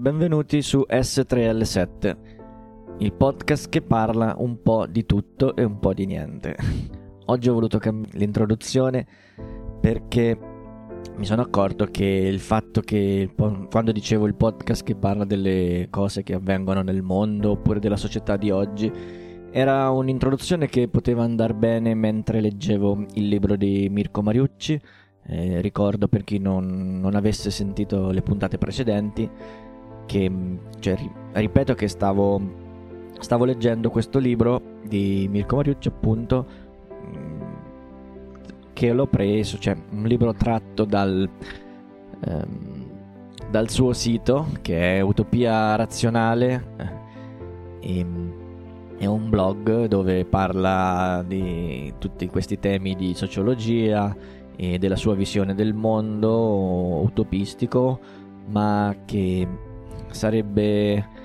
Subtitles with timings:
[0.00, 2.16] benvenuti su S3L7,
[2.98, 6.54] il podcast che parla un po' di tutto e un po' di niente.
[7.26, 9.04] Oggi ho voluto cambiare l'introduzione
[9.80, 10.38] perché
[11.16, 16.22] mi sono accorto che il fatto che quando dicevo il podcast che parla delle cose
[16.22, 18.92] che avvengono nel mondo oppure della società di oggi
[19.50, 24.80] era un'introduzione che poteva andare bene mentre leggevo il libro di Mirko Mariucci.
[25.30, 29.28] Eh, ricordo per chi non, non avesse sentito le puntate precedenti
[30.08, 30.32] che
[30.80, 30.96] cioè,
[31.32, 32.40] ripeto che stavo,
[33.20, 36.46] stavo leggendo questo libro di Mirko Mariucci appunto
[37.04, 37.40] mm,
[38.72, 41.28] che l'ho preso, cioè un libro tratto dal,
[42.24, 42.86] ehm,
[43.50, 46.64] dal suo sito che è Utopia Razionale
[47.80, 48.06] e,
[48.96, 54.16] è un blog dove parla di tutti questi temi di sociologia
[54.56, 58.00] e della sua visione del mondo utopistico
[58.46, 59.46] ma che
[60.10, 61.16] sarebbe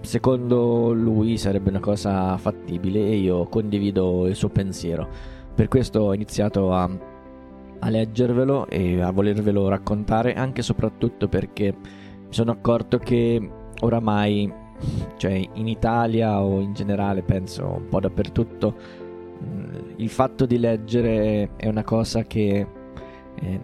[0.00, 5.08] secondo lui sarebbe una cosa fattibile e io condivido il suo pensiero.
[5.54, 6.88] Per questo ho iniziato a,
[7.80, 14.52] a leggervelo e a volervelo raccontare anche e soprattutto perché mi sono accorto che oramai
[15.16, 18.74] cioè in Italia o in generale penso un po' dappertutto
[19.96, 22.66] il fatto di leggere è una cosa che
[23.34, 23.60] eh,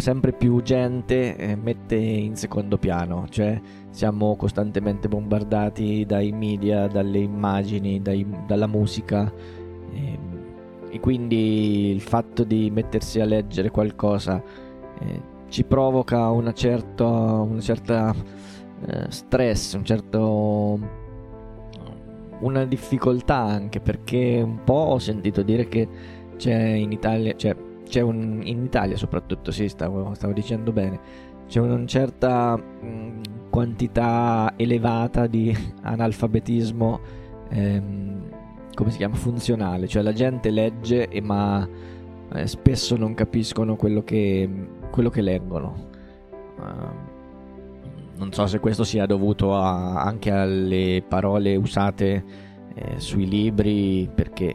[0.00, 7.18] sempre più gente eh, mette in secondo piano, cioè siamo costantemente bombardati dai media, dalle
[7.18, 9.32] immagini, dai, dalla musica
[9.92, 10.18] eh,
[10.90, 14.42] e quindi il fatto di mettersi a leggere qualcosa
[14.98, 18.14] eh, ci provoca una certa, una certa
[18.86, 20.98] eh, stress, un certo
[22.40, 25.88] una difficoltà anche perché un po' ho sentito dire che
[26.36, 27.54] c'è in Italia, cioè
[27.90, 31.00] c'è un, in Italia soprattutto, sì, stavo, stavo dicendo bene,
[31.46, 37.00] c'è una certa mh, quantità elevata di analfabetismo,
[37.50, 38.22] ehm,
[38.72, 41.68] come si chiama, funzionale, cioè la gente legge e ma
[42.32, 44.48] eh, spesso non capiscono quello che,
[44.90, 45.88] quello che leggono.
[46.56, 47.08] Uh,
[48.16, 52.24] non so se questo sia dovuto a, anche alle parole usate
[52.74, 54.54] eh, sui libri, perché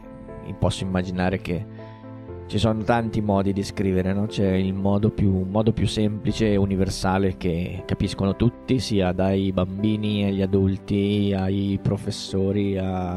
[0.58, 1.75] posso immaginare che
[2.46, 4.26] ci sono tanti modi di scrivere, no?
[4.26, 10.24] c'è il modo più, modo più, semplice e universale che capiscono tutti, sia dai bambini
[10.24, 13.14] agli adulti, ai professori, a,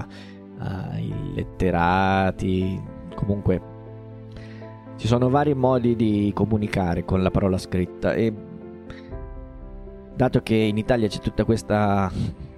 [0.57, 2.81] ai letterati,
[3.16, 3.78] comunque
[4.97, 8.34] ci sono vari modi di comunicare con la parola scritta e
[10.16, 12.12] dato che in Italia c'è tutta questa,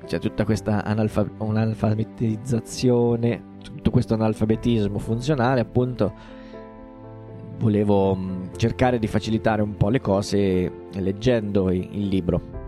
[0.06, 6.40] c'è tutta questa analfa- analfabetizzazione, tutto questo analfabetismo funzionale appunto
[7.62, 12.60] volevo mm, cercare di facilitare un po' le cose leggendo il libro.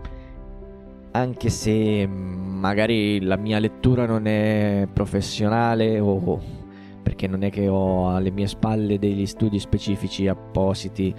[1.10, 6.62] Anche se mm, magari la mia lettura non è professionale o
[7.02, 11.14] perché non è che ho alle mie spalle degli studi specifici appositi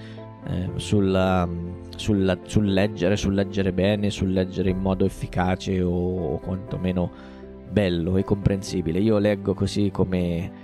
[0.47, 6.33] eh, sul, mm, sul, sul, leggere, sul leggere bene, sul leggere in modo efficace o,
[6.33, 7.11] o quantomeno
[7.69, 8.99] bello e comprensibile.
[8.99, 10.63] Io leggo così come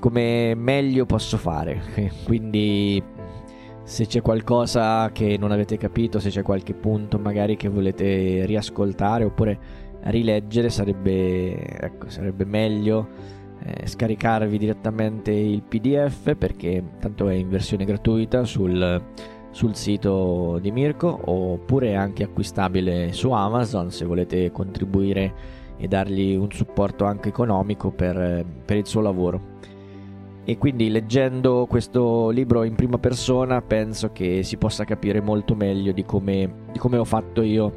[0.00, 1.82] come meglio posso fare.
[2.24, 3.02] Quindi
[3.82, 9.24] se c'è qualcosa che non avete capito, se c'è qualche punto magari che volete riascoltare
[9.24, 9.58] oppure
[10.04, 13.08] rileggere, sarebbe, ecco, sarebbe meglio
[13.62, 19.02] eh, scaricarvi direttamente il PDF perché tanto è in versione gratuita sul,
[19.50, 26.34] sul sito di Mirko oppure è anche acquistabile su Amazon se volete contribuire e dargli
[26.34, 29.54] un supporto anche economico per, per il suo lavoro
[30.48, 35.90] e quindi leggendo questo libro in prima persona penso che si possa capire molto meglio
[35.90, 37.72] di come, di come ho fatto io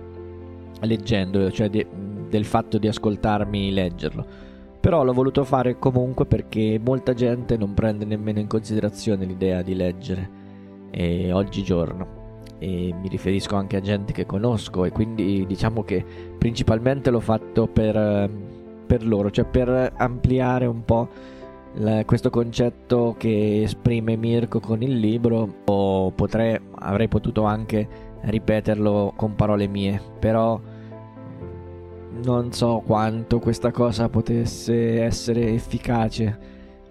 [0.82, 1.84] leggendo, cioè di,
[2.30, 4.24] del fatto di ascoltarmi leggerlo.
[4.80, 9.74] Però l'ho voluto fare comunque perché molta gente non prende nemmeno in considerazione l'idea di
[9.74, 10.30] leggere
[10.92, 12.18] eh, oggigiorno.
[12.60, 16.06] E mi riferisco anche a gente che conosco e quindi diciamo che
[16.38, 18.30] principalmente l'ho fatto per,
[18.86, 21.38] per loro, cioè per ampliare un po'
[21.76, 27.88] la, questo concetto che esprime Mirko con il libro o potrei, avrei potuto anche
[28.22, 30.60] ripeterlo con parole mie però
[32.24, 36.38] non so quanto questa cosa potesse essere efficace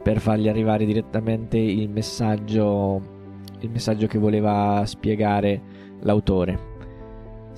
[0.02, 3.16] per fargli arrivare direttamente il messaggio
[3.60, 5.60] il messaggio che voleva spiegare
[6.00, 6.67] l'autore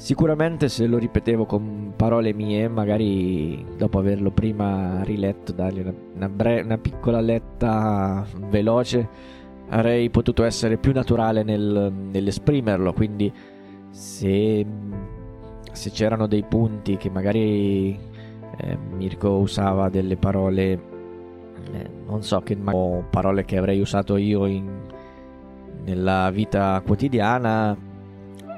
[0.00, 6.28] Sicuramente se lo ripetevo con parole mie, magari dopo averlo prima riletto, dargli una, una,
[6.30, 9.06] bre- una piccola letta veloce,
[9.68, 12.94] avrei potuto essere più naturale nel, nell'esprimerlo.
[12.94, 13.30] Quindi
[13.90, 14.66] se
[15.72, 17.90] se c'erano dei punti che magari
[18.56, 20.82] eh, Mirko usava delle parole,
[21.72, 24.66] eh, non so, che o parole che avrei usato io in,
[25.84, 27.76] nella vita quotidiana,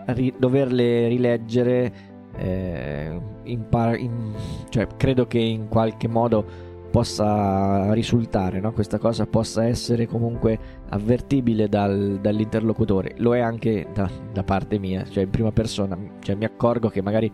[0.06, 1.92] ri- doverle rileggere,
[2.36, 4.34] eh, impar- in,
[4.68, 8.72] cioè, credo che in qualche modo possa risultare, no?
[8.72, 10.58] questa cosa possa essere comunque
[10.90, 16.34] avvertibile dal, dall'interlocutore, lo è anche da, da, parte mia, cioè in prima persona, cioè
[16.34, 17.32] mi accorgo che magari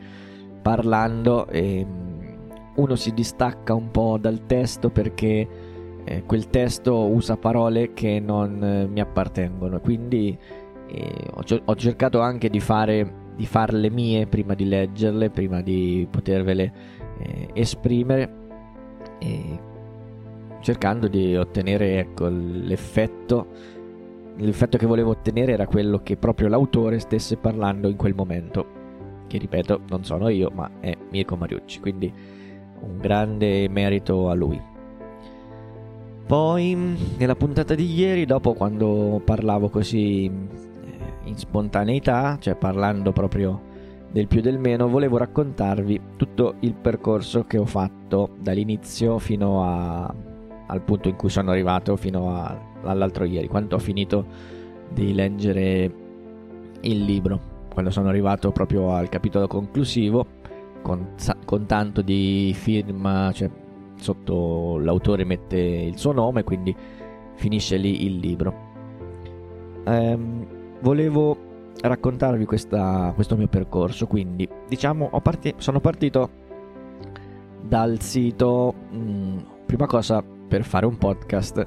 [0.63, 1.85] parlando eh,
[2.77, 5.49] uno si distacca un po' dal testo perché
[6.05, 10.39] eh, quel testo usa parole che non eh, mi appartengono, quindi
[11.35, 16.73] ho, ho, cercato anche di, fare, di farle mie prima di leggerle, prima di potervele
[17.21, 18.47] eh, esprimere
[20.61, 23.47] cercando di ottenere ecco, l'effetto
[24.37, 28.67] l'effetto che volevo ottenere era quello che proprio l'autore stesse parlando in quel momento
[29.27, 32.13] che ripeto non sono io ma è Mirko Mariucci quindi
[32.81, 34.61] un grande merito a lui.
[36.27, 36.77] Poi
[37.17, 40.31] nella puntata di ieri dopo quando parlavo così
[41.29, 43.69] in spontaneità cioè parlando proprio
[44.11, 50.15] del più del meno, volevo raccontarvi tutto il percorso che ho fatto dall'inizio fino a,
[50.67, 54.25] al punto in cui sono arrivato, fino a, all'altro ieri, quando ho finito
[54.91, 55.93] di leggere
[56.81, 57.41] il libro,
[57.71, 60.27] quando sono arrivato proprio al capitolo conclusivo,
[60.81, 61.15] con,
[61.45, 63.51] con tanto di firma, cioè
[63.97, 66.75] sotto l'autore mette il suo nome, quindi
[67.35, 68.67] finisce lì il libro.
[69.85, 71.37] Ehm, volevo
[71.81, 74.07] raccontarvi questa, questo mio percorso.
[74.07, 76.31] Quindi, diciamo, parti- sono partito
[77.63, 81.67] dal sito, mh, mm, prima cosa per fare un podcast.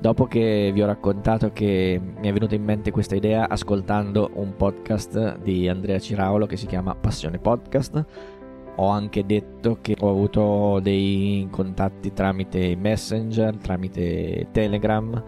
[0.00, 4.54] Dopo che vi ho raccontato che mi è venuta in mente questa idea ascoltando un
[4.54, 8.04] podcast di Andrea Ciraulo che si chiama Passione Podcast,
[8.76, 15.22] ho anche detto che ho avuto dei contatti tramite Messenger, tramite Telegram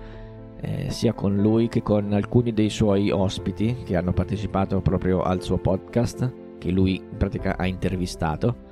[0.61, 5.43] eh, sia con lui che con alcuni dei suoi ospiti che hanno partecipato proprio al
[5.43, 8.65] suo podcast che lui in pratica ha intervistato.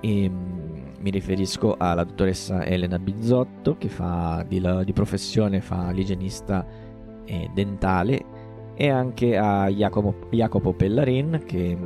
[0.00, 0.70] E mm,
[1.00, 6.66] mi riferisco alla dottoressa Elena Bizzotto che fa di, di professione fa l'igienista
[7.24, 8.24] eh, dentale
[8.74, 11.76] e anche a Jacopo, Jacopo Pellarin che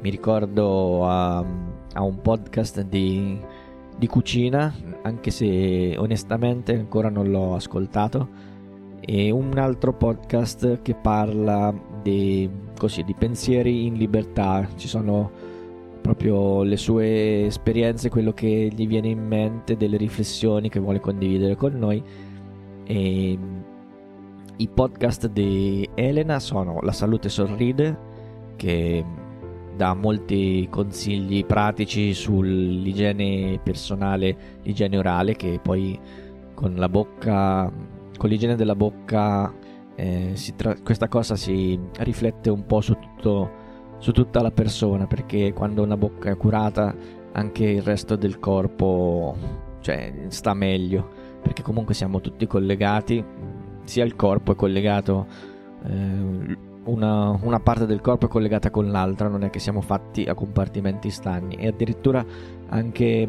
[0.00, 3.38] mi ricordo ha, ha un podcast di,
[3.96, 8.49] di cucina anche se onestamente ancora non l'ho ascoltato
[9.12, 12.48] e un altro podcast che parla di,
[12.78, 14.68] così, di pensieri in libertà.
[14.76, 15.28] Ci sono
[16.00, 21.56] proprio le sue esperienze, quello che gli viene in mente, delle riflessioni che vuole condividere
[21.56, 22.00] con noi.
[22.84, 23.38] E
[24.56, 27.98] i podcast di Elena sono La salute sorride,
[28.54, 29.04] che
[29.76, 35.98] dà molti consigli pratici sull'igiene personale, l'igiene orale, che poi
[36.54, 39.50] con la bocca con l'igiene della bocca
[39.94, 43.50] eh, tra- questa cosa si riflette un po' su, tutto,
[43.96, 46.94] su tutta la persona perché quando una bocca è curata
[47.32, 49.34] anche il resto del corpo
[49.80, 51.08] cioè, sta meglio
[51.40, 53.24] perché comunque siamo tutti collegati
[53.84, 55.26] sia il corpo è collegato
[55.84, 60.24] eh, una, una, parte del corpo è collegata con l'altra non è che siamo fatti
[60.24, 61.56] a compartimenti stagni.
[61.56, 62.24] E addirittura
[62.68, 63.28] anche eh,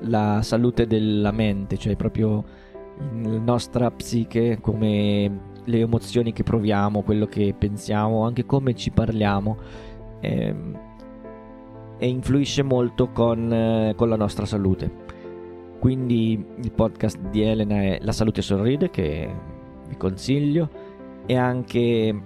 [0.00, 2.61] la salute della mente cioè proprio
[2.96, 9.56] la nostra psiche, come le emozioni che proviamo, quello che pensiamo, anche come ci parliamo.
[10.20, 10.78] Ehm,
[11.98, 14.90] e influisce molto con, eh, con, la nostra salute.
[15.78, 19.32] Quindi il podcast di Elena è La salute sorride che
[19.88, 20.68] vi consiglio
[21.26, 22.22] e anche,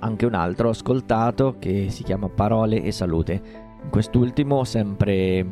[0.00, 3.40] anche un altro ascoltato che si chiama Parole e Salute.
[3.88, 5.46] Quest'ultimo sempre,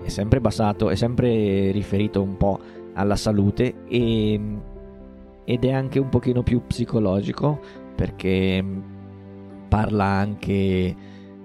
[0.00, 2.60] è sempre basato, è sempre riferito un po'
[2.98, 4.40] alla salute e,
[5.44, 7.60] ed è anche un pochino più psicologico
[7.94, 8.64] perché
[9.68, 10.94] parla anche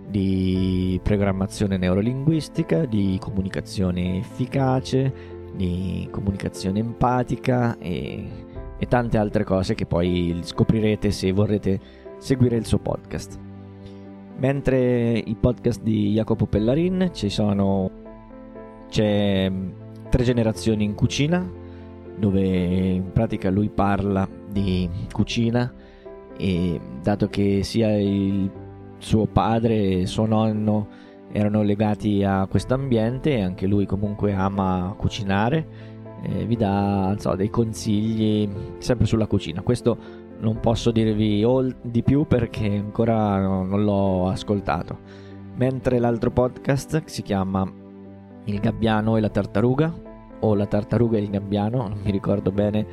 [0.08, 5.14] di programmazione neurolinguistica, di comunicazione efficace,
[5.56, 8.28] di comunicazione empatica e,
[8.78, 11.80] e tante altre cose che poi scoprirete se vorrete
[12.18, 13.40] seguire il suo podcast.
[14.38, 18.02] Mentre i podcast di Jacopo Pellarin ci sono
[18.90, 19.52] c'è
[20.14, 21.44] tre generazioni in cucina,
[22.20, 25.74] dove in pratica lui parla di cucina
[26.38, 28.48] e dato che sia il
[29.00, 30.88] suo padre e suo nonno
[31.32, 35.68] erano legati a questo ambiente e anche lui comunque ama cucinare,
[36.22, 39.64] eh, vi dà so, dei consigli sempre sulla cucina.
[39.64, 39.98] Questo
[40.42, 41.44] non posso dirvi
[41.82, 47.82] di più perché ancora non l'ho ascoltato mentre l'altro podcast si chiama
[48.46, 49.94] Il gabbiano e la tartaruga
[50.40, 52.86] o la tartaruga e il gabbiano, non mi ricordo bene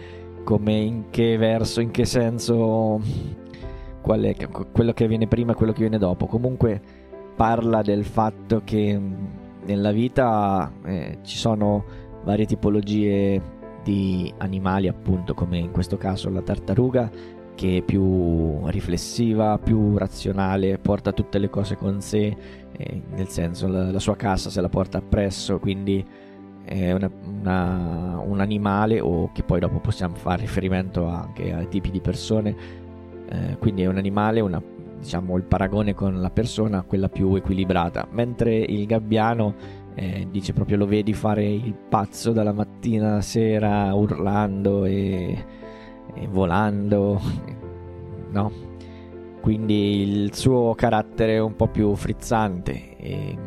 [0.45, 3.01] come in che verso, in che senso
[4.01, 4.35] qual è
[4.73, 6.27] quello che viene prima e quello che viene dopo.
[6.27, 6.81] Comunque
[7.37, 9.15] parla del fatto che mm,
[9.67, 11.85] nella vita eh, ci sono
[12.25, 17.11] varie tipologie di animali, appunto, come in questo caso la tartaruga,
[17.61, 22.35] che è più riflessiva, più razionale, porta tutte le cose con sé,
[22.73, 26.03] eh, nel senso la, la, sua casa se la porta appresso, quindi
[26.65, 31.91] è una, una, un animale o che poi dopo possiamo fare riferimento anche a tipi
[31.91, 32.57] di persone,
[33.29, 34.63] eh, quindi è un animale, una,
[34.99, 39.55] diciamo il paragone con la persona, quella più equilibrata, mentre il gabbiano
[39.97, 45.59] eh, dice proprio lo vedi fare il pazzo dalla mattina alla sera urlando e
[46.31, 47.21] volando,
[48.31, 48.69] no?
[49.41, 53.39] Quindi il suo carattere è un po' più frizzante e,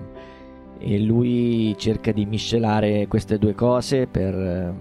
[0.80, 4.74] e lui cerca di miscelare queste due cose per,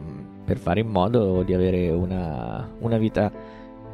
[0.45, 3.31] per fare in modo di avere una, una vita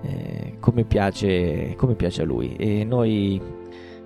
[0.03, 2.55] eh, come, piace, come piace a lui.
[2.57, 3.41] E noi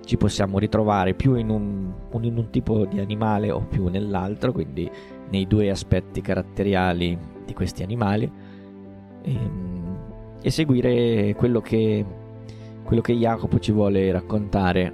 [0.05, 4.89] ci possiamo ritrovare più in un, in un tipo di animale o più nell'altro, quindi
[5.29, 8.29] nei due aspetti caratteriali di questi animali,
[9.21, 9.72] e, ehm,
[10.43, 12.05] e seguire quello che,
[12.83, 14.93] quello che Jacopo ci vuole raccontare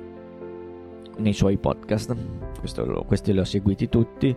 [1.17, 2.15] nei suoi podcast.
[2.59, 4.35] Questo, questi li ho seguiti tutti,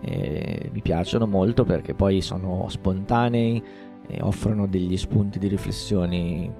[0.00, 3.62] mi piacciono molto perché poi sono spontanei
[4.06, 6.50] e offrono degli spunti di riflessioni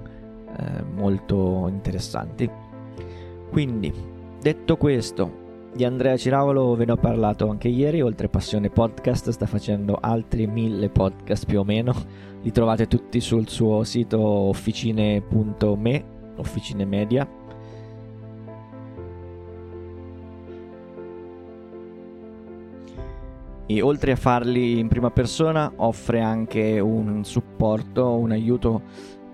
[0.57, 2.49] eh, molto interessanti.
[3.49, 3.91] Quindi,
[4.39, 5.43] detto questo,
[5.75, 10.47] di Andrea Ciravolo ve ne ho parlato anche ieri, oltre Passione Podcast sta facendo altri
[10.47, 11.93] mille podcast più o meno,
[12.41, 16.05] li trovate tutti sul suo sito officine.me,
[16.37, 17.27] officine media.
[23.65, 28.81] E oltre a farli in prima persona offre anche un supporto, un aiuto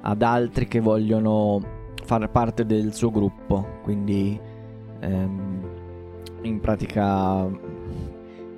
[0.01, 1.61] ad altri che vogliono
[2.03, 4.39] far parte del suo gruppo, quindi
[5.01, 5.80] ehm,
[6.43, 7.49] in pratica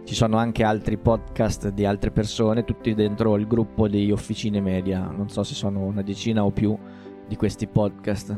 [0.06, 5.10] ci sono anche altri podcast di altre persone, tutti dentro il gruppo di Officine Media,
[5.10, 6.78] non so se sono una decina o più
[7.28, 8.38] di questi podcast.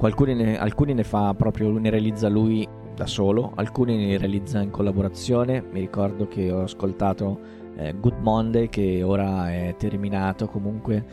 [0.00, 5.62] Ne, alcuni ne fa proprio, ne realizza lui da solo, alcuni ne realizza in collaborazione.
[5.72, 7.40] Mi ricordo che ho ascoltato
[7.76, 11.04] eh, Good Monday che ora è terminato, comunque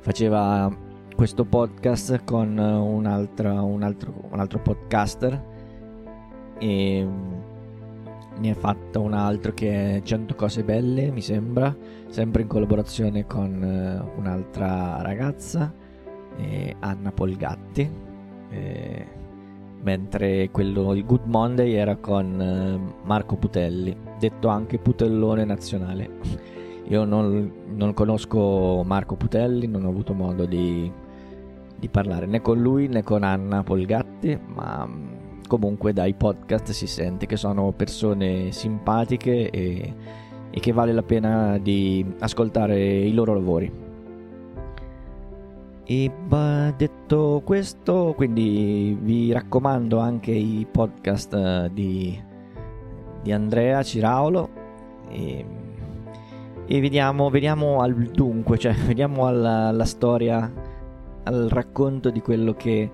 [0.00, 0.70] faceva
[1.14, 5.52] questo podcast con un altro, un altro, un altro podcaster
[6.64, 7.06] e
[8.36, 11.76] ne ha fatto un altro che è 100 cose belle mi sembra
[12.08, 15.72] sempre in collaborazione con uh, un'altra ragazza
[16.38, 18.02] eh, Anna Polgatti.
[18.48, 19.06] Eh,
[19.82, 26.08] mentre quello il Good Monday era con uh, Marco Putelli detto anche Putellone nazionale.
[26.88, 30.90] Io non, non conosco Marco Putelli non ho avuto modo di
[31.76, 35.13] di parlare né con lui né con Anna Polgatti, ma mm,
[35.58, 39.94] comunque dai podcast si sente che sono persone simpatiche e,
[40.50, 43.82] e che vale la pena di ascoltare i loro lavori.
[45.86, 52.18] E bah, detto questo, quindi vi raccomando anche i podcast eh, di,
[53.22, 54.48] di Andrea Ciraolo
[55.10, 55.44] e,
[56.66, 60.50] e vediamo, vediamo, al dunque, cioè vediamo alla, alla storia
[61.24, 62.90] al racconto di quello che,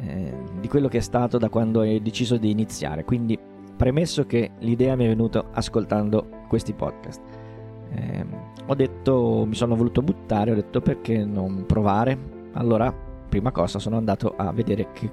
[0.00, 3.04] eh, di quello che è stato da quando hai deciso di iniziare.
[3.04, 3.38] Quindi,
[3.76, 7.20] premesso che l'idea mi è venuta ascoltando questi podcast,
[7.92, 8.26] eh,
[8.66, 12.16] ho detto, mi sono voluto buttare, ho detto perché non provare.
[12.52, 12.92] Allora,
[13.28, 15.10] prima cosa, sono andato a vedere che,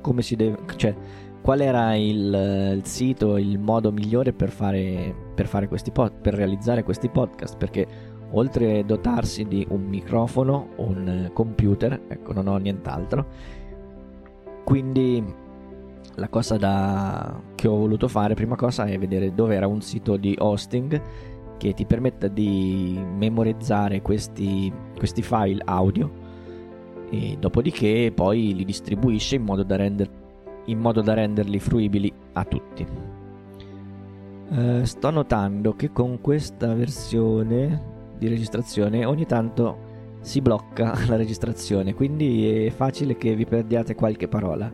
[0.00, 0.94] come si deve, cioè,
[1.40, 6.34] qual era il, il, sito, il modo migliore per fare, per fare questi pod, per
[6.34, 7.86] realizzare questi podcast, perché
[8.30, 13.26] oltre a dotarsi di un microfono, un computer, ecco non ho nient'altro.
[14.64, 15.22] Quindi
[16.16, 17.40] la cosa da...
[17.54, 21.00] che ho voluto fare, prima cosa, è vedere dove era un sito di hosting
[21.56, 26.22] che ti permetta di memorizzare questi, questi file audio
[27.10, 30.10] e dopodiché poi li distribuisce in modo da, render,
[30.66, 32.86] in modo da renderli fruibili a tutti.
[34.48, 39.83] Uh, sto notando che con questa versione di registrazione ogni tanto
[40.24, 44.72] si blocca la registrazione, quindi è facile che vi perdiate qualche parola.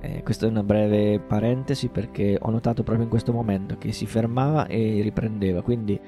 [0.00, 4.06] Eh, questa è una breve parentesi perché ho notato proprio in questo momento che si
[4.06, 5.98] fermava e riprendeva, quindi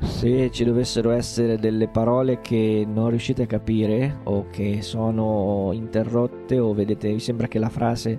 [0.00, 6.58] se ci dovessero essere delle parole che non riuscite a capire o che sono interrotte
[6.58, 8.18] o vedete vi sembra che la frase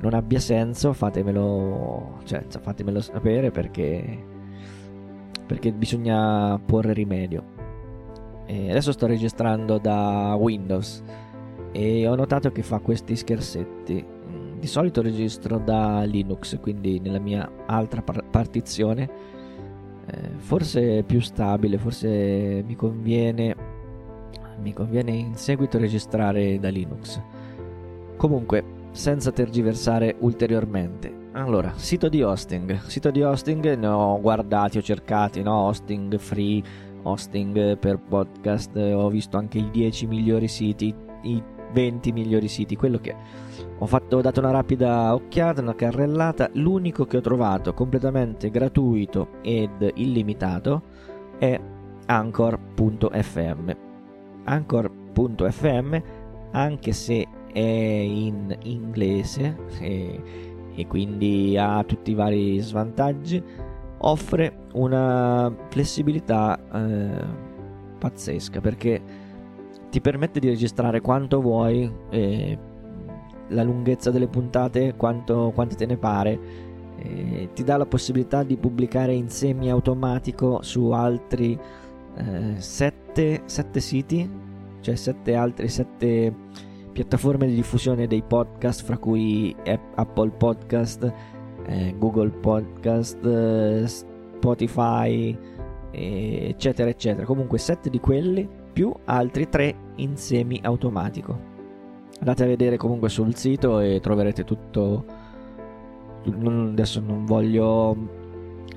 [0.00, 4.24] non abbia senso fatemelo, cioè, fatemelo sapere perché,
[5.44, 7.55] perché bisogna porre rimedio.
[8.46, 11.02] E adesso sto registrando da Windows
[11.72, 14.04] e ho notato che fa questi scherzetti.
[14.04, 19.10] Mm, di solito registro da Linux, quindi nella mia altra par- partizione.
[20.06, 23.74] Eh, forse è più stabile, forse mi conviene
[24.58, 27.20] mi conviene in seguito registrare da Linux.
[28.16, 31.24] Comunque, senza tergiversare ulteriormente.
[31.32, 32.80] Allora, sito di hosting.
[32.86, 35.66] Sito di hosting ne ho guardati, ho cercati, no?
[35.66, 36.62] Hosting free,
[37.02, 42.98] hosting per podcast, ho visto anche i 10 migliori siti, i 20 migliori siti, quello
[42.98, 43.14] che
[43.78, 49.28] ho fatto ho dato una rapida occhiata, una carrellata, l'unico che ho trovato completamente gratuito
[49.42, 50.82] ed illimitato
[51.38, 51.60] è
[52.06, 53.70] anchor.fm.
[54.44, 56.02] Anchor.fm
[56.52, 60.20] anche se è in inglese e,
[60.74, 63.42] e quindi ha tutti i vari svantaggi
[63.98, 67.24] offre una flessibilità eh,
[67.98, 69.00] pazzesca perché
[69.90, 72.58] ti permette di registrare quanto vuoi, eh,
[73.48, 76.38] la lunghezza delle puntate, quanto, quante te ne pare,
[76.98, 81.58] eh, ti dà la possibilità di pubblicare in semi automatico su altri
[82.56, 84.30] 7 eh, siti,
[84.80, 86.34] cioè 7 altri 7
[86.92, 89.54] piattaforme di diffusione dei podcast, fra cui
[89.94, 91.12] Apple Podcast,
[91.66, 95.36] eh, Google Podcast, eh, Spotify,
[95.90, 97.26] eh, eccetera, eccetera.
[97.26, 101.54] Comunque 7 di quelli più altri 3 in semi automatico.
[102.18, 105.04] Andate a vedere comunque sul sito e troverete tutto.
[106.24, 108.24] Adesso non voglio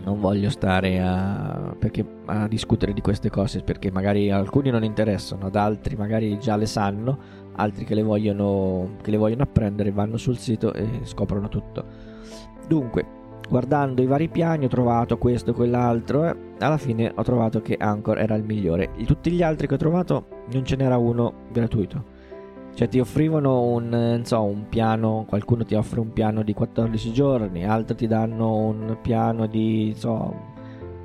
[0.03, 5.47] non voglio stare a, perché, a, discutere di queste cose perché magari alcuni non interessano,
[5.47, 7.17] ad altri magari già le sanno,
[7.55, 12.08] altri che le vogliono, che le vogliono apprendere vanno sul sito e scoprono tutto.
[12.69, 13.03] Dunque,
[13.49, 17.75] guardando i vari piani ho trovato questo e quell'altro e alla fine ho trovato che
[17.75, 18.91] Anchor era il migliore.
[19.07, 22.17] Tutti gli altri che ho trovato non ce n'era uno gratuito.
[22.75, 27.65] Cioè ti offrivano un, so, un piano, qualcuno ti offre un piano di 14 giorni,
[27.65, 30.31] altri ti danno un piano di so,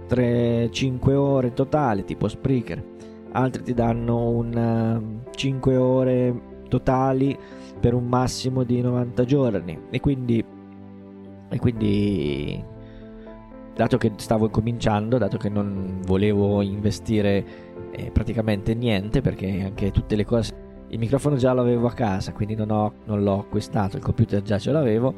[0.07, 2.85] 3-5 ore totali, tipo Spreaker,
[3.33, 7.35] altri ti danno un 5 ore totali
[7.81, 10.45] per un massimo di 90 giorni e quindi
[11.55, 12.61] e quindi,
[13.77, 17.45] dato che stavo cominciando, dato che non volevo investire
[17.93, 20.53] eh, praticamente niente, perché anche tutte le cose,
[20.89, 24.59] il microfono già l'avevo a casa, quindi non, ho, non l'ho acquistato, il computer già
[24.59, 25.15] ce l'avevo,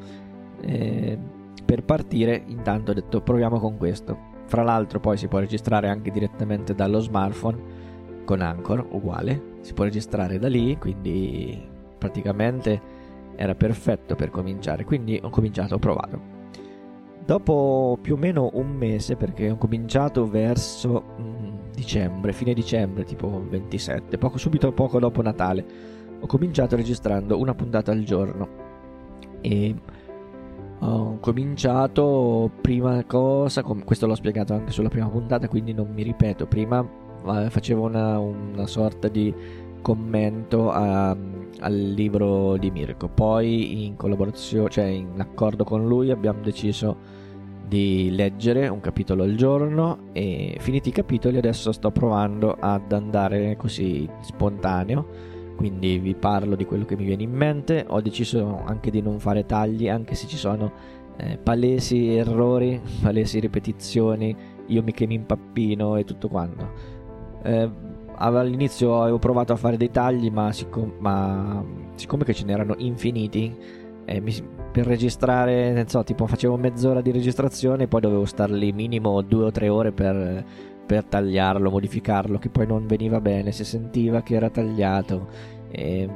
[0.61, 1.19] eh,
[1.65, 4.35] per partire intanto ho detto proviamo con questo.
[4.45, 7.59] Fra l'altro poi si può registrare anche direttamente dallo smartphone
[8.27, 11.59] con Anchor, uguale, si può registrare da lì, quindi
[11.97, 12.96] praticamente
[13.37, 16.35] era perfetto per cominciare, quindi ho cominciato, ho provato.
[17.25, 23.45] Dopo più o meno un mese, perché ho cominciato verso mm, dicembre, fine dicembre, tipo
[23.49, 25.65] 27, poco, subito poco dopo Natale,
[26.21, 28.65] ho cominciato registrando una puntata al giorno.
[29.41, 29.75] E
[30.79, 36.47] ho cominciato prima cosa, questo l'ho spiegato anche sulla prima puntata, quindi non mi ripeto,
[36.47, 36.87] prima
[37.27, 39.35] eh, facevo una, una sorta di
[39.87, 43.07] commento a, al libro di Mirko.
[43.07, 46.97] Poi in collaborazione, cioè in accordo con lui abbiamo deciso
[47.69, 53.57] di leggere un capitolo al giorno e finiti i capitoli adesso sto provando ad andare
[53.57, 55.07] così spontaneo.
[55.55, 57.85] Quindi vi parlo di quello che mi viene in mente.
[57.87, 60.73] Ho deciso anche di non fare tagli anche se ci sono
[61.19, 66.95] eh, palesi errori palesi ripetizioni io mi che mi impappino e tutto quanto.
[67.45, 67.86] Eh,
[68.19, 73.55] all'inizio avevo provato a fare dei tagli, ma, siccome, ma siccome ce n'erano infiniti,
[74.05, 74.33] eh, mi,
[74.73, 79.45] per registrare, so, tipo facevo mezz'ora di registrazione e poi dovevo star lì minimo due
[79.45, 80.45] o tre ore per,
[80.87, 85.29] per tagliarlo, modificarlo, che poi non veniva bene, si sentiva che era tagliato,
[85.71, 86.09] e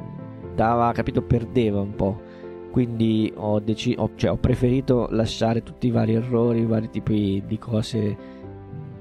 [0.55, 2.29] dava, capito, perdeva un po'.
[2.71, 7.43] Quindi ho, dec- ho, cioè, ho preferito lasciare tutti i vari errori, i vari tipi
[7.45, 8.39] di cose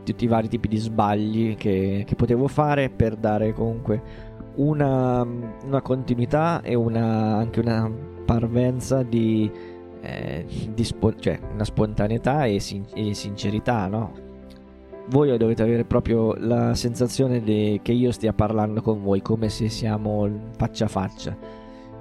[0.05, 5.81] tutti i vari tipi di sbagli che, che potevo fare per dare comunque una, una
[5.83, 7.91] continuità e una, anche una
[8.25, 9.51] parvenza di,
[10.01, 14.29] eh, di spo- cioè una spontaneità e, sin- e sincerità, no?
[15.09, 19.69] Voi dovete avere proprio la sensazione de- che io stia parlando con voi come se
[19.69, 21.37] siamo faccia a faccia.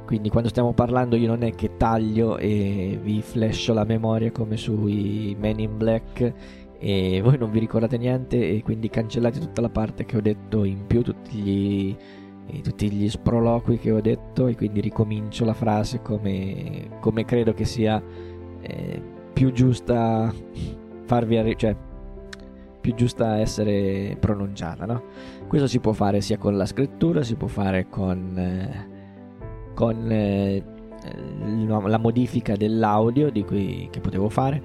[0.05, 4.57] Quindi quando stiamo parlando io non è che taglio e vi flasho la memoria come
[4.57, 6.33] sui Men in Black
[6.79, 10.63] e voi non vi ricordate niente e quindi cancellate tutta la parte che ho detto
[10.63, 11.95] in più, tutti gli,
[12.61, 17.65] tutti gli sproloqui che ho detto e quindi ricomincio la frase come, come credo che
[17.65, 18.01] sia
[18.61, 19.01] eh,
[19.33, 20.33] più giusta
[21.05, 21.75] farvi arrivare, cioè
[22.79, 25.03] più giusta essere pronunciata, no?
[25.47, 28.87] Questo si può fare sia con la scrittura, si può fare con, eh,
[29.73, 30.63] con eh,
[31.57, 34.61] la modifica dell'audio di cui, che potevo fare,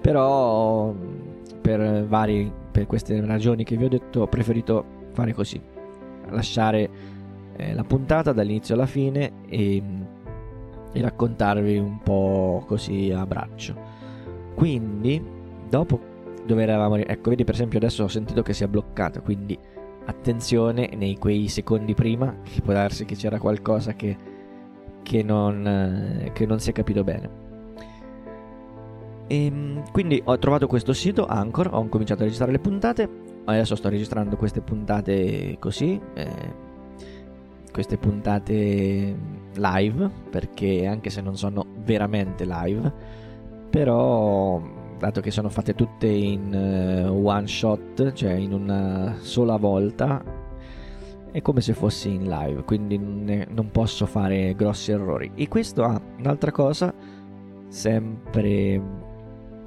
[0.00, 0.94] però
[1.64, 5.58] per, vari, per queste ragioni che vi ho detto ho preferito fare così,
[6.28, 6.90] lasciare
[7.56, 9.82] eh, la puntata dall'inizio alla fine e,
[10.92, 13.74] e raccontarvi un po' così a braccio.
[14.54, 15.24] Quindi,
[15.66, 15.98] dopo
[16.44, 19.58] dove eravamo, ecco, vedi per esempio adesso ho sentito che si è bloccata, quindi
[20.04, 24.14] attenzione nei quei secondi prima, che può darsi che c'era qualcosa che,
[25.02, 27.43] che, non, che non si è capito bene.
[29.26, 33.08] E, ehm, quindi ho trovato questo sito Anchor, ho cominciato a registrare le puntate,
[33.44, 36.62] adesso sto registrando queste puntate così, eh,
[37.72, 39.16] queste puntate
[39.54, 42.92] live, perché anche se non sono veramente live,
[43.68, 44.62] però
[44.98, 50.22] dato che sono fatte tutte in uh, one shot, cioè in una sola volta,
[51.32, 55.32] è come se fossi in live, quindi non posso fare grossi errori.
[55.34, 56.94] E questo ha un'altra cosa,
[57.66, 58.80] sempre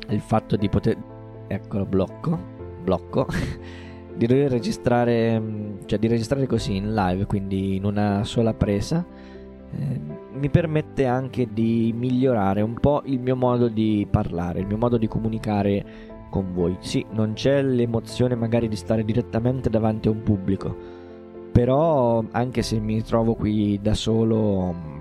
[0.09, 0.97] il fatto di poter...
[1.47, 2.37] Eccolo, blocco,
[2.83, 3.25] blocco,
[4.15, 5.41] di dover registrare,
[5.85, 9.05] cioè di registrare così in live, quindi in una sola presa
[9.71, 9.99] eh,
[10.33, 14.97] mi permette anche di migliorare un po' il mio modo di parlare, il mio modo
[14.97, 15.85] di comunicare
[16.29, 16.77] con voi.
[16.79, 20.75] Sì, non c'è l'emozione magari di stare direttamente davanti a un pubblico,
[21.51, 24.96] però anche se mi trovo qui da solo mm,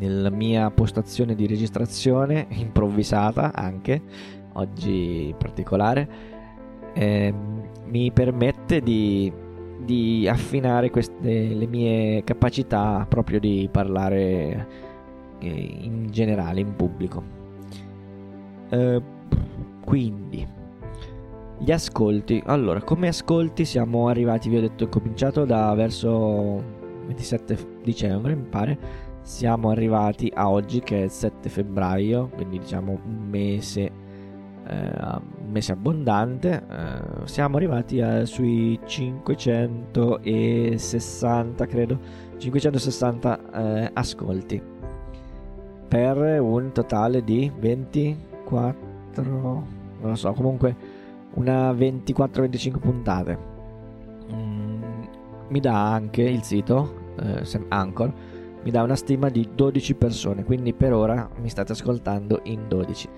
[0.00, 4.02] nella mia postazione di registrazione, improvvisata anche,
[4.54, 6.08] oggi in particolare,
[6.94, 7.32] eh,
[7.86, 9.48] mi permette di
[9.82, 14.66] di affinare queste, le mie capacità proprio di parlare
[15.38, 17.22] eh, in generale, in pubblico.
[18.68, 19.02] Eh,
[19.84, 20.46] quindi,
[21.58, 22.42] gli ascolti.
[22.46, 26.62] Allora, come ascolti siamo arrivati, vi ho detto, ho cominciato da verso
[27.06, 28.78] 27 dicembre, mi pare.
[29.30, 33.92] Siamo arrivati a oggi che è il 7 febbraio, quindi diciamo un mese
[34.66, 42.00] eh, un mese abbondante, eh, siamo arrivati a, sui 560, credo,
[42.38, 44.60] 560 eh, ascolti
[45.86, 48.76] per un totale di 24,
[49.14, 49.64] non
[50.00, 50.74] lo so, comunque
[51.34, 53.38] una 24-25 puntate.
[54.34, 54.82] Mm,
[55.48, 58.12] mi dà anche il sito, eh, Anchor,
[58.62, 63.08] mi dà una stima di 12 persone, quindi per ora mi state ascoltando in 12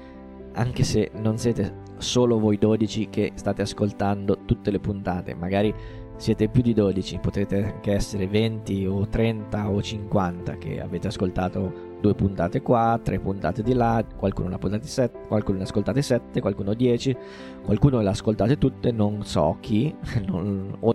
[0.55, 5.75] anche se non siete solo voi 12 che state ascoltando tutte le puntate, magari
[6.17, 11.91] siete più di 12, potrete anche essere 20 o 30 o 50 che avete ascoltato
[12.01, 16.41] due puntate qua, tre puntate di là, qualcuno ne ascoltate 7, qualcuno ne ascoltate 7,
[16.41, 17.17] qualcuno 10,
[17.65, 19.95] qualcuno le ascoltate tutte, non so chi,
[20.27, 20.95] non, o,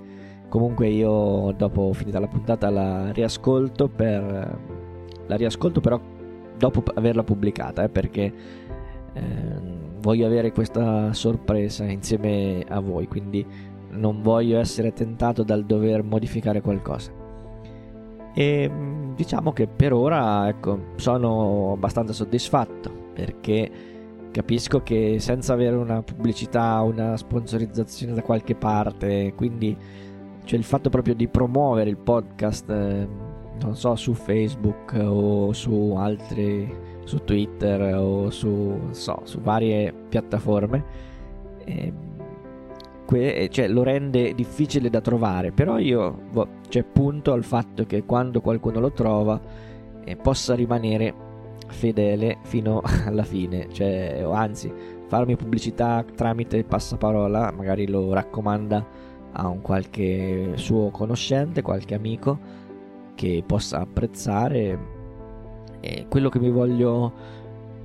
[0.50, 4.60] comunque io dopo finita la puntata la riascolto per
[5.28, 6.00] la riascolto però
[6.58, 8.34] dopo averla pubblicata, eh, perché
[9.18, 13.46] Ehm, voglio avere questa sorpresa insieme a voi, quindi
[13.92, 17.12] non voglio essere tentato dal dover modificare qualcosa.
[18.34, 23.72] E mm, diciamo che per ora ecco, sono abbastanza soddisfatto perché
[24.32, 29.76] capisco che senza avere una pubblicità, una sponsorizzazione da qualche parte, quindi
[30.48, 33.08] cioè il fatto proprio di promuovere il podcast, eh,
[33.60, 40.84] non so, su Facebook o su altri su Twitter o su, so, su varie piattaforme,
[41.66, 41.94] eh,
[43.06, 46.30] que- cioè, lo rende difficile da trovare, però io
[46.70, 49.40] cioè, punto al fatto che quando qualcuno lo trova
[50.06, 51.14] eh, possa rimanere
[51.68, 54.72] fedele fino alla fine, cioè, anzi
[55.08, 59.07] farmi pubblicità tramite passaparola, magari lo raccomanda
[59.40, 62.38] a un qualche suo conoscente, qualche amico
[63.16, 64.96] che possa apprezzare.
[65.80, 67.14] E quello che mi voglio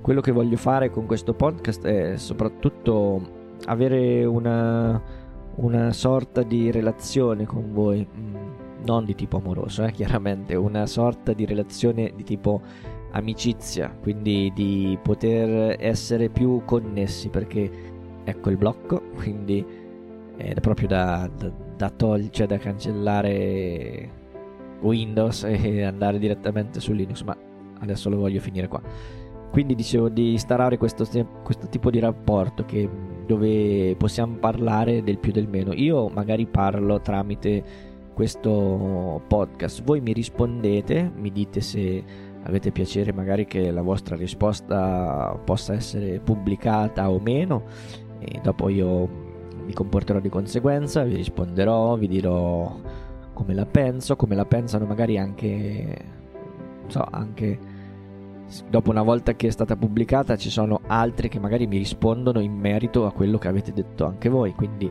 [0.03, 5.01] quello che voglio fare con questo podcast è soprattutto avere una,
[5.57, 8.37] una sorta di relazione con voi, mm,
[8.85, 12.61] non di tipo amoroso, eh, chiaramente, una sorta di relazione di tipo
[13.13, 17.71] amicizia, quindi di poter essere più connessi, perché
[18.25, 19.65] ecco il blocco, quindi
[20.51, 24.11] è proprio da, da, da togliere, cioè da cancellare
[24.81, 27.37] Windows e andare direttamente su Linux, ma
[27.81, 28.81] adesso lo voglio finire qua.
[29.51, 31.07] Quindi dicevo di instaurare questo,
[31.43, 32.89] questo tipo di rapporto che,
[33.27, 35.75] dove possiamo parlare del più del meno.
[35.75, 37.63] Io magari parlo tramite
[38.15, 39.83] questo podcast.
[39.83, 42.03] Voi mi rispondete, mi dite se
[42.45, 47.65] avete piacere magari che la vostra risposta possa essere pubblicata o meno
[48.19, 49.32] e dopo io
[49.65, 52.79] mi comporterò di conseguenza, vi risponderò, vi dirò
[53.33, 55.97] come la penso, come la pensano magari anche,
[56.87, 57.59] so, anche
[58.69, 62.53] dopo una volta che è stata pubblicata ci sono altri che magari mi rispondono in
[62.53, 64.91] merito a quello che avete detto anche voi, quindi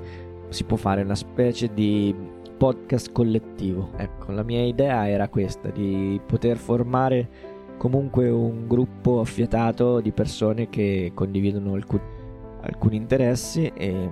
[0.50, 2.14] si può fare una specie di
[2.58, 3.90] podcast collettivo.
[3.98, 7.30] Ecco, la mia idea era questa, di poter formare
[7.78, 12.04] comunque un gruppo affiatato di persone che condividono alcuni,
[12.62, 14.10] alcuni interessi e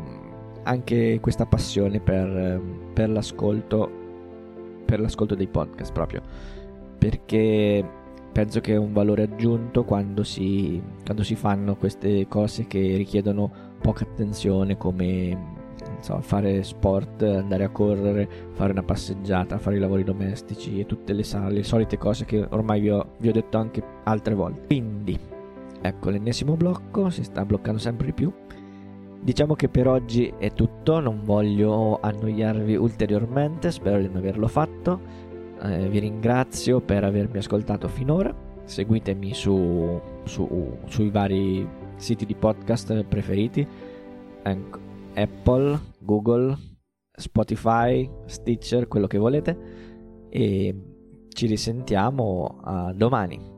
[0.70, 2.62] anche questa passione per,
[2.94, 3.90] per, l'ascolto,
[4.86, 6.22] per l'ascolto dei podcast proprio.
[6.98, 7.84] Perché
[8.32, 13.52] penso che è un valore aggiunto quando si, quando si fanno queste cose che richiedono
[13.82, 15.58] poca attenzione come
[16.02, 21.14] so, fare sport, andare a correre, fare una passeggiata, fare i lavori domestici e tutte
[21.14, 24.68] le, le solite cose che ormai vi ho, vi ho detto anche altre volte.
[24.68, 25.18] Quindi,
[25.82, 28.32] ecco l'ennesimo blocco, si sta bloccando sempre di più.
[29.22, 35.28] Diciamo che per oggi è tutto, non voglio annoiarvi ulteriormente, spero di non averlo fatto
[35.62, 38.34] eh, vi ringrazio per avermi ascoltato finora.
[38.64, 43.68] Seguitemi su, su, sui vari siti di podcast preferiti:
[45.14, 46.58] Apple, Google,
[47.12, 49.58] Spotify, Stitcher, quello che volete.
[50.30, 50.76] E
[51.30, 53.58] ci risentiamo a domani.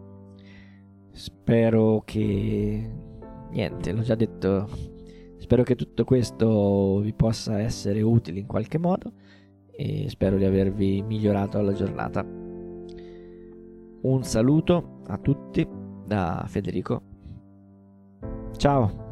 [1.12, 2.90] Spero che
[3.52, 4.91] niente, l'ho già detto.
[5.52, 9.12] Spero che tutto questo vi possa essere utile in qualche modo
[9.70, 12.26] e spero di avervi migliorato la giornata.
[14.04, 15.68] Un saluto a tutti
[16.06, 17.02] da Federico.
[18.56, 19.11] Ciao!